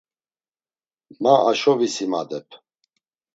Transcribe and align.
Ma 1.21 1.33
aşo 1.49 1.73
visimadep. 1.79 2.47